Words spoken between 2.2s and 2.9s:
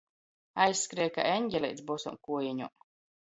kuojeņom.